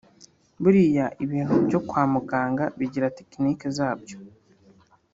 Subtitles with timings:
[0.61, 4.17] Buriya ibintu byo kwa muganga bigira tekiniki zabyo